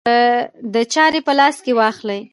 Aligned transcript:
د 0.73 0.75
چارې 0.93 1.19
په 1.27 1.33
لاس 1.39 1.57
کې 1.65 1.71
واخلي. 1.79 2.21